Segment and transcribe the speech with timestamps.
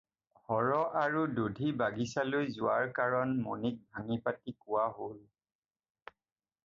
[0.51, 0.69] হৰ
[1.01, 5.17] আৰু দধি বাগিচালৈ যোৱাৰ কাৰণ মণিক ভাঙি-পাতি কোৱা হ'ল।